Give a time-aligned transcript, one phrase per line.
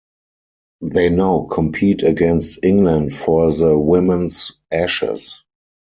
[0.81, 5.43] They now compete against England for the Women's Ashes.